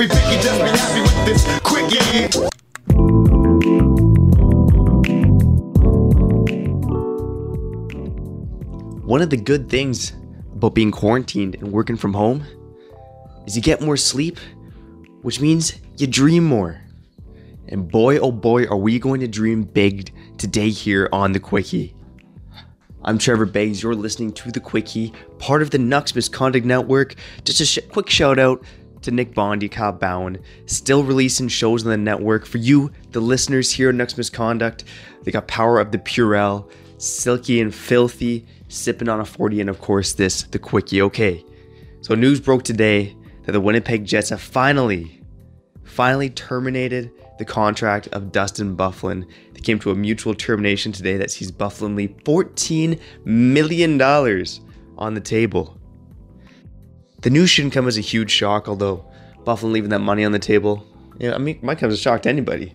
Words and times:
be 0.00 0.08
picky, 0.08 0.40
just 0.40 0.58
be 0.62 0.70
happy 0.70 1.00
with 1.02 1.24
this 1.26 1.60
quick, 1.60 1.92
yeah. 1.92 2.28
One 9.04 9.20
of 9.20 9.28
the 9.28 9.36
good 9.36 9.68
things 9.68 10.14
about 10.54 10.74
being 10.74 10.90
quarantined 10.90 11.56
and 11.56 11.70
working 11.70 11.98
from 11.98 12.14
home 12.14 12.46
is 13.46 13.56
you 13.56 13.60
get 13.60 13.82
more 13.82 13.98
sleep, 13.98 14.38
which 15.20 15.38
means 15.38 15.74
you 15.98 16.06
dream 16.06 16.44
more. 16.44 16.80
And 17.68 17.86
boy, 17.86 18.20
oh 18.20 18.32
boy, 18.32 18.64
are 18.68 18.78
we 18.78 18.98
going 18.98 19.20
to 19.20 19.28
dream 19.28 19.64
big 19.64 20.14
today 20.38 20.70
here 20.70 21.10
on 21.12 21.32
The 21.32 21.40
Quickie. 21.40 21.94
I'm 23.02 23.18
Trevor 23.18 23.46
Beggs. 23.46 23.82
You're 23.82 23.94
listening 23.94 24.32
to 24.32 24.50
The 24.50 24.60
Quickie, 24.60 25.12
part 25.38 25.60
of 25.60 25.70
the 25.70 25.78
Nucks 25.78 26.14
Misconduct 26.14 26.64
Network. 26.64 27.16
Just 27.44 27.60
a 27.60 27.66
sh- 27.66 27.78
quick 27.90 28.08
shout 28.08 28.38
out 28.38 28.64
to 29.02 29.10
Nick 29.10 29.34
Bondi, 29.34 29.68
Kyle 29.68 29.92
Bowen, 29.92 30.38
still 30.66 31.02
releasing 31.02 31.48
shows 31.48 31.84
on 31.84 31.90
the 31.90 31.96
network. 31.96 32.46
For 32.46 32.58
you, 32.58 32.90
the 33.10 33.20
listeners 33.20 33.72
here 33.72 33.90
at 33.90 33.94
Nucks 33.94 34.16
Misconduct, 34.16 34.84
they 35.22 35.30
got 35.30 35.48
Power 35.48 35.80
of 35.80 35.92
the 35.92 35.98
Purell, 35.98 36.70
Silky 36.98 37.60
and 37.60 37.74
Filthy, 37.74 38.46
Sipping 38.68 39.08
on 39.08 39.20
a 39.20 39.24
40, 39.24 39.60
and 39.62 39.70
of 39.70 39.80
course, 39.80 40.12
this, 40.12 40.44
The 40.44 40.58
Quickie. 40.58 41.02
Okay, 41.02 41.44
so 42.02 42.14
news 42.14 42.40
broke 42.40 42.62
today 42.62 43.16
that 43.42 43.52
the 43.52 43.60
Winnipeg 43.60 44.04
Jets 44.04 44.28
have 44.28 44.40
finally, 44.40 45.20
finally 45.82 46.30
terminated 46.30 47.10
the 47.38 47.44
contract 47.44 48.06
of 48.12 48.30
Dustin 48.30 48.76
Byfuglien. 48.76 49.26
They 49.54 49.60
came 49.60 49.78
to 49.80 49.90
a 49.90 49.96
mutual 49.96 50.34
termination 50.34 50.92
today 50.92 51.16
that 51.16 51.30
sees 51.30 51.50
Byfuglien 51.50 51.96
leave 51.96 52.14
$14 52.24 53.00
million 53.24 54.00
on 54.98 55.14
the 55.14 55.20
table. 55.20 55.79
The 57.22 57.30
news 57.30 57.50
shouldn't 57.50 57.74
come 57.74 57.86
as 57.86 57.98
a 57.98 58.02
huge 58.02 58.30
shock, 58.30 58.68
although 58.68 59.04
Byfuglien 59.44 59.72
leaving 59.72 59.90
that 59.90 60.00
money 60.00 60.24
on 60.24 60.32
the 60.32 60.38
table, 60.38 60.86
yeah, 61.18 61.34
I 61.34 61.38
mean, 61.38 61.58
might 61.62 61.78
come 61.78 61.90
as 61.90 61.98
a 61.98 62.02
shock 62.02 62.22
to 62.22 62.28
anybody. 62.28 62.74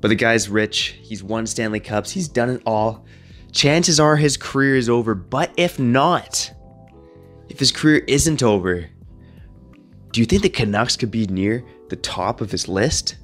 But 0.00 0.08
the 0.08 0.14
guy's 0.14 0.48
rich. 0.48 0.98
He's 1.02 1.22
won 1.22 1.46
Stanley 1.46 1.80
Cups. 1.80 2.10
He's 2.10 2.28
done 2.28 2.50
it 2.50 2.62
all. 2.66 3.06
Chances 3.52 3.98
are 4.00 4.16
his 4.16 4.36
career 4.36 4.76
is 4.76 4.88
over. 4.88 5.14
But 5.14 5.52
if 5.56 5.78
not, 5.78 6.52
if 7.48 7.58
his 7.58 7.72
career 7.72 8.04
isn't 8.08 8.42
over, 8.42 8.90
do 10.10 10.20
you 10.20 10.26
think 10.26 10.42
the 10.42 10.50
Canucks 10.50 10.96
could 10.96 11.10
be 11.10 11.26
near 11.26 11.64
the 11.88 11.96
top 11.96 12.40
of 12.40 12.50
his 12.50 12.68
list? 12.68 13.16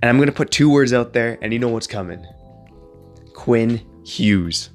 And 0.00 0.08
I'm 0.08 0.16
going 0.16 0.28
to 0.28 0.32
put 0.32 0.50
two 0.50 0.70
words 0.70 0.92
out 0.92 1.12
there, 1.12 1.38
and 1.42 1.52
you 1.52 1.58
know 1.58 1.68
what's 1.68 1.86
coming 1.86 2.24
Quinn 3.34 3.82
Hughes. 4.04 4.70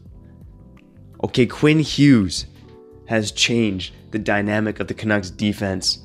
Okay, 1.23 1.45
Quinn 1.45 1.79
Hughes 1.79 2.45
has 3.13 3.31
changed 3.31 3.93
the 4.11 4.19
dynamic 4.19 4.79
of 4.79 4.87
the 4.87 4.93
Canucks 4.93 5.29
defense. 5.29 5.99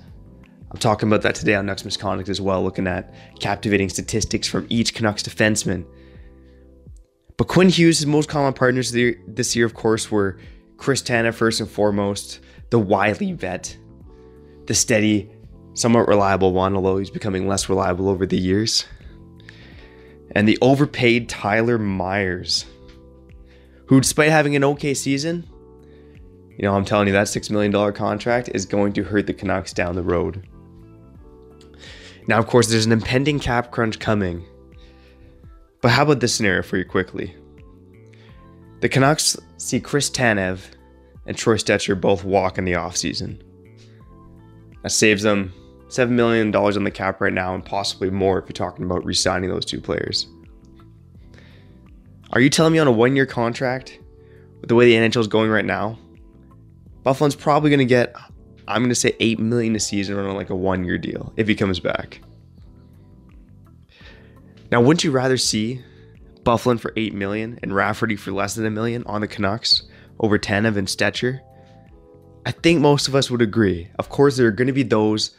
I'm 0.71 0.79
talking 0.79 1.09
about 1.09 1.23
that 1.23 1.35
today 1.35 1.55
on 1.55 1.67
Nucks 1.67 1.85
Misconduct 1.85 2.29
as 2.29 2.41
well, 2.41 2.63
looking 2.63 2.87
at 2.87 3.15
captivating 3.41 3.89
statistics 3.89 4.47
from 4.47 4.67
each 4.69 4.95
Canucks 4.95 5.23
defenseman. 5.23 5.87
But 7.39 7.49
Quinn 7.49 7.71
Hughes' 7.71 8.05
most 8.05 8.29
common 8.29 8.53
partners 8.53 8.93
this 8.93 9.57
year, 9.57 9.65
of 9.65 9.75
course, 9.75 10.11
were 10.11 10.39
Chris 10.77 11.03
Tanev 11.03 11.35
first 11.35 11.61
and 11.61 11.71
foremost, 11.71 12.41
the 12.71 12.79
wily 12.79 13.33
vet, 13.33 13.77
the 14.67 14.75
steady, 14.75 15.31
somewhat 15.73 16.09
reliable 16.09 16.53
one, 16.53 16.77
although 16.77 16.99
he's 16.99 17.11
becoming 17.11 17.49
less 17.49 17.69
reliable 17.69 18.09
over 18.09 18.27
the 18.27 18.37
years, 18.37 18.85
and 20.33 20.47
the 20.47 20.59
overpaid 20.61 21.29
Tyler 21.29 21.79
Myers, 21.79 22.67
who, 23.87 24.01
despite 24.01 24.31
having 24.31 24.55
an 24.55 24.65
okay 24.65 24.93
season, 24.93 25.49
you 26.59 26.65
know, 26.65 26.75
I'm 26.75 26.85
telling 26.85 27.07
you, 27.07 27.13
that 27.13 27.29
$6 27.29 27.51
million 27.51 27.93
contract 27.93 28.51
is 28.53 28.67
going 28.67 28.93
to 28.95 29.05
hurt 29.05 29.29
the 29.29 29.33
Canucks 29.33 29.73
down 29.73 29.95
the 29.95 30.03
road. 30.03 30.45
Now, 32.27 32.41
of 32.41 32.49
course, 32.49 32.67
there's 32.67 32.85
an 32.85 32.93
impending 32.93 33.39
cap 33.39 33.71
crunch 33.71 34.01
coming. 34.01 34.45
But 35.81 35.93
how 35.93 36.03
about 36.03 36.19
this 36.19 36.35
scenario 36.35 36.63
for 36.63 36.77
you 36.77 36.85
quickly? 36.85 37.37
The 38.81 38.89
Canucks 38.89 39.37
see 39.57 39.79
Chris 39.79 40.11
Tanev 40.11 40.63
and 41.27 41.37
Troy 41.37 41.55
Stecher 41.55 41.99
both 41.99 42.25
walk 42.25 42.59
in 42.59 42.65
the 42.65 42.73
offseason. 42.73 43.41
That 44.83 44.91
saves 44.91 45.23
them 45.23 45.55
$7 45.87 46.11
million 46.11 46.55
on 46.55 46.83
the 46.83 46.91
cap 46.91 47.21
right 47.21 47.33
now 47.33 47.55
and 47.55 47.65
possibly 47.65 48.11
more 48.11 48.41
if 48.41 48.47
you're 48.47 48.53
talking 48.53 48.85
about 48.85 49.05
re 49.05 49.15
signing 49.15 49.49
those 49.49 49.65
two 49.65 49.81
players. 49.81 50.27
Are 52.33 52.41
you 52.41 52.51
telling 52.51 52.73
me 52.73 52.81
on 52.81 52.89
a 52.89 52.93
one 52.93 53.15
year 53.15 53.27
contract, 53.27 54.01
with 54.61 54.69
the 54.69 54.75
way 54.75 54.87
the 54.87 55.09
NHL 55.09 55.21
is 55.21 55.29
going 55.29 55.51
right 55.51 55.65
now, 55.65 55.97
Byfuglien's 57.09 57.37
probably 57.37 57.71
going 57.71 57.79
to 57.79 57.87
get, 57.87 58.15
I'm 58.67 58.83
going 58.83 58.91
to 58.91 58.95
say, 58.95 59.17
8 59.19 59.39
million 59.39 59.75
a 59.75 59.81
season 59.81 60.19
on 60.19 60.35
like 60.35 60.51
a 60.51 60.57
one 60.57 60.85
year 60.85 60.99
deal 60.99 61.33
if 61.37 61.49
he 61.49 61.55
comes 61.55 61.81
back? 61.81 62.21
Now, 64.71 64.83
wouldn't 64.83 65.05
you 65.05 65.11
rather 65.11 65.39
see 65.39 65.83
Byfuglien 66.43 66.79
for 66.79 66.93
eight 66.97 67.15
million 67.15 67.59
and 67.63 67.75
Rafferty 67.75 68.17
for 68.17 68.33
less 68.33 68.55
than 68.55 68.67
a 68.67 68.71
million 68.71 69.03
on 69.07 69.23
the 69.23 69.29
Canucks 69.29 69.85
over 70.21 70.39
Tanev 70.39 70.77
and 70.77 70.87
Stecher? 70.87 71.41
I 72.45 72.51
think 72.51 72.83
most 72.83 73.09
of 73.09 73.15
us 73.15 73.31
would 73.31 73.41
agree. 73.41 73.89
Of 73.99 74.11
course, 74.11 74.37
there 74.37 74.47
are 74.47 74.53
going 74.53 74.67
to 74.67 74.75
be 74.75 74.83
those 74.83 75.35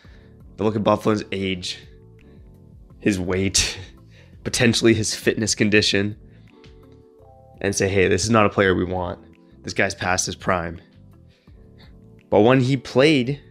that 0.57 0.63
look 0.63 0.75
at 0.75 0.84
Byfuglien's 0.84 1.25
age, 1.31 1.78
his 3.00 3.19
weight, 3.19 3.78
potentially 4.44 4.96
his 4.96 5.13
fitness 5.13 5.53
condition, 5.53 6.18
and 7.62 7.75
say, 7.75 7.88
hey, 7.88 8.07
this 8.07 8.24
is 8.24 8.31
not 8.31 8.47
a 8.47 8.50
player 8.50 8.74
we 8.74 8.86
want. 8.86 9.19
This 9.63 9.74
guy's 9.74 9.94
past 9.94 10.25
his 10.25 10.36
prime. 10.36 10.81
But 12.29 12.41
when 12.41 12.62
he 12.62 12.78
played 12.78 13.41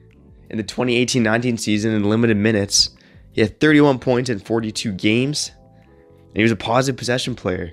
in 0.51 0.57
the 0.57 0.63
2018 0.63 1.23
19 1.23 1.59
season 1.59 1.93
in 1.95 2.09
limited 2.09 2.37
minutes, 2.37 2.91
he 3.33 3.41
had 3.41 3.61
31 3.61 3.99
points 3.99 4.31
in 4.31 4.39
42 4.39 4.93
games 4.93 5.51
and 6.29 6.37
he 6.37 6.43
was 6.43 6.53
a 6.53 6.57
positive 6.57 6.99
possession 6.99 7.35
player. 7.35 7.73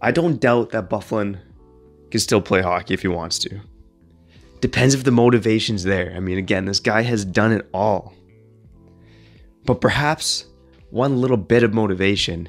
I 0.00 0.10
don't 0.10 0.40
doubt 0.40 0.70
that 0.70 0.90
Byfuglien 0.90 1.38
can 2.10 2.20
still 2.20 2.40
play 2.40 2.62
hockey 2.62 2.94
if 2.94 3.02
he 3.02 3.08
wants 3.08 3.38
to. 3.40 3.60
Depends 4.60 4.94
if 4.94 5.04
the 5.04 5.10
motivation's 5.10 5.84
there. 5.84 6.12
I 6.16 6.20
mean, 6.20 6.38
again, 6.38 6.64
this 6.64 6.80
guy 6.80 7.02
has 7.02 7.24
done 7.24 7.52
it 7.52 7.68
all. 7.74 8.14
But 9.64 9.80
perhaps 9.80 10.46
one 10.90 11.20
little 11.20 11.36
bit 11.36 11.62
of 11.62 11.74
motivation 11.74 12.48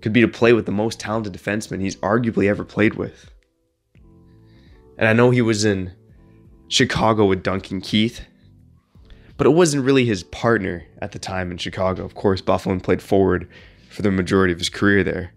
could 0.00 0.12
be 0.12 0.20
to 0.20 0.28
play 0.28 0.52
with 0.52 0.66
the 0.66 0.72
most 0.72 0.98
talented 0.98 1.32
defenseman 1.32 1.80
he's 1.80 1.96
arguably 1.96 2.48
ever 2.48 2.64
played 2.64 2.94
with. 2.94 3.30
And 4.98 5.08
I 5.08 5.12
know 5.12 5.30
he 5.30 5.42
was 5.42 5.64
in 5.64 5.92
Chicago 6.68 7.24
with 7.24 7.42
Duncan 7.42 7.80
Keith, 7.80 8.20
but 9.36 9.46
it 9.46 9.50
wasn't 9.50 9.84
really 9.84 10.04
his 10.04 10.24
partner 10.24 10.84
at 11.00 11.12
the 11.12 11.18
time 11.18 11.50
in 11.52 11.56
Chicago. 11.56 12.04
Of 12.04 12.14
course, 12.14 12.42
Byfuglien 12.42 12.82
played 12.82 13.00
forward 13.00 13.48
for 13.88 14.02
the 14.02 14.10
majority 14.10 14.52
of 14.52 14.58
his 14.58 14.68
career 14.68 15.04
there. 15.04 15.32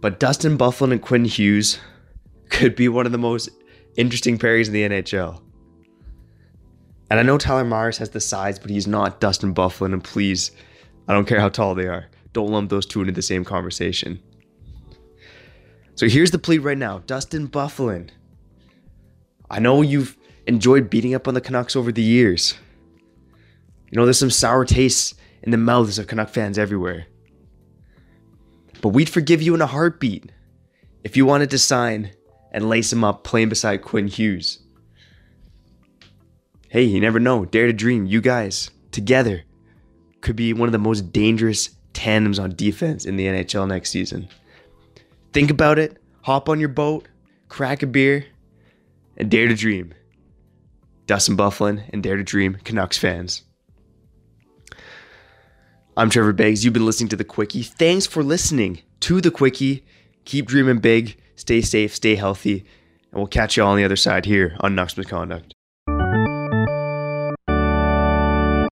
But 0.00 0.20
Dustin 0.20 0.56
Byfuglien 0.56 0.92
and 0.92 1.02
Quinn 1.02 1.24
Hughes 1.24 1.80
could 2.48 2.76
be 2.76 2.88
one 2.88 3.06
of 3.06 3.12
the 3.12 3.18
most 3.18 3.50
interesting 3.96 4.38
pairings 4.38 4.68
in 4.68 4.72
the 4.72 4.88
NHL. 4.88 5.42
And 7.10 7.18
I 7.18 7.24
know 7.24 7.38
Tyler 7.38 7.64
Myers 7.64 7.98
has 7.98 8.10
the 8.10 8.20
size, 8.20 8.58
but 8.58 8.70
he's 8.70 8.86
not 8.86 9.20
Dustin 9.20 9.54
Byfuglien. 9.54 9.92
And 9.92 10.04
please, 10.04 10.52
I 11.08 11.12
don't 11.12 11.26
care 11.26 11.40
how 11.40 11.48
tall 11.48 11.74
they 11.74 11.88
are, 11.88 12.06
don't 12.32 12.50
lump 12.50 12.70
those 12.70 12.86
two 12.86 13.00
into 13.00 13.12
the 13.12 13.22
same 13.22 13.44
conversation. 13.44 14.22
So 15.96 16.08
here's 16.08 16.30
the 16.30 16.38
plea 16.38 16.58
right 16.58 16.78
now 16.78 16.98
Dustin 16.98 17.48
Byfuglien. 17.48 18.10
I 19.50 19.58
know 19.58 19.82
you've 19.82 20.16
enjoyed 20.46 20.90
beating 20.90 21.14
up 21.14 21.26
on 21.26 21.34
the 21.34 21.40
Canucks 21.40 21.74
over 21.74 21.90
the 21.90 22.02
years. 22.02 22.54
You 23.90 23.96
know, 23.96 24.04
there's 24.04 24.18
some 24.18 24.30
sour 24.30 24.64
tastes 24.64 25.14
in 25.42 25.50
the 25.50 25.56
mouths 25.56 25.98
of 25.98 26.06
Canuck 26.06 26.28
fans 26.28 26.58
everywhere. 26.58 27.06
But 28.82 28.90
we'd 28.90 29.08
forgive 29.08 29.40
you 29.40 29.54
in 29.54 29.62
a 29.62 29.66
heartbeat 29.66 30.30
if 31.02 31.16
you 31.16 31.24
wanted 31.24 31.50
to 31.50 31.58
sign 31.58 32.10
and 32.52 32.68
lace 32.68 32.92
him 32.92 33.02
up 33.02 33.24
playing 33.24 33.48
beside 33.48 33.82
Quinn 33.82 34.08
Hughes. 34.08 34.58
Hey, 36.68 36.82
you 36.82 37.00
never 37.00 37.20
know. 37.20 37.44
Dare 37.44 37.68
to 37.68 37.72
dream. 37.72 38.06
You 38.06 38.20
guys 38.20 38.70
together 38.90 39.44
could 40.20 40.36
be 40.36 40.52
one 40.52 40.68
of 40.68 40.72
the 40.72 40.78
most 40.78 41.12
dangerous 41.12 41.70
tandems 41.94 42.38
on 42.38 42.54
defense 42.54 43.06
in 43.06 43.16
the 43.16 43.26
NHL 43.26 43.66
next 43.66 43.90
season. 43.90 44.28
Think 45.36 45.50
about 45.50 45.78
it. 45.78 45.98
Hop 46.22 46.48
on 46.48 46.60
your 46.60 46.70
boat, 46.70 47.08
crack 47.50 47.82
a 47.82 47.86
beer, 47.86 48.24
and 49.18 49.30
dare 49.30 49.48
to 49.48 49.54
dream. 49.54 49.92
Dustin 51.04 51.36
Byfuglien 51.36 51.90
and 51.92 52.02
Dare 52.02 52.16
to 52.16 52.24
Dream 52.24 52.56
Canucks 52.64 52.96
fans. 52.96 53.42
I'm 55.94 56.08
Trevor 56.08 56.32
Beggs. 56.32 56.64
You've 56.64 56.72
been 56.72 56.86
listening 56.86 57.10
to 57.10 57.16
The 57.16 57.24
Quickie. 57.24 57.62
Thanks 57.62 58.06
for 58.06 58.22
listening 58.22 58.80
to 59.00 59.20
The 59.20 59.30
Quickie. 59.30 59.84
Keep 60.24 60.46
dreaming 60.46 60.78
big, 60.78 61.20
stay 61.34 61.60
safe, 61.60 61.94
stay 61.94 62.14
healthy, 62.14 62.64
and 63.10 63.18
we'll 63.18 63.26
catch 63.26 63.58
you 63.58 63.62
all 63.62 63.72
on 63.72 63.76
the 63.76 63.84
other 63.84 63.94
side 63.94 64.24
here 64.24 64.56
on 64.60 64.74
Nucks 64.74 64.96
Misconduct. 64.96 65.55